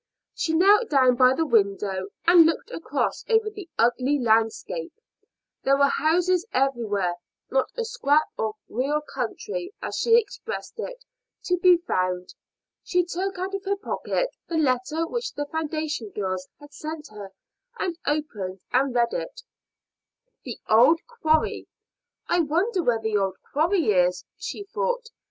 [0.33, 4.93] She knelt down by the window and looked across over the ugly landscape.
[5.61, 7.17] There were houses everywhere
[7.51, 11.05] not a scrap of real country, as she expressed it,
[11.43, 12.33] to be found.
[12.81, 17.31] She took out of her pocket the letter which the foundation girls had sent her,
[17.77, 19.43] and opened and read it.
[20.43, 21.67] "The old quarry!
[22.27, 25.11] I wonder where the old quarry is," she thought.